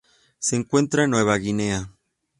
Se 0.39 0.55
encuentre 0.55 1.03
en 1.03 1.11
Nueva 1.11 1.37
Guinea. 1.37 1.91